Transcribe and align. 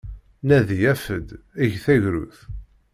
Nadi, 0.47 0.79
af-d, 0.91 1.29
eg 1.63 1.71
tagrut! 1.83 2.37